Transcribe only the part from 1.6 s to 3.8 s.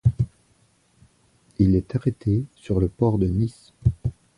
est arrêté sur le port de Nice.